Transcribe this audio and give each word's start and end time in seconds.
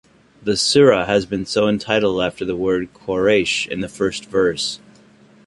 The 0.41 0.57
Surah 0.57 1.05
has 1.05 1.27
been 1.27 1.45
so 1.45 1.67
entitled 1.69 2.23
after 2.23 2.43
the 2.43 2.55
word 2.55 2.91
Quraish 2.91 3.67
in 3.67 3.81
the 3.81 3.87
first 3.87 4.25
verse. 4.25 4.79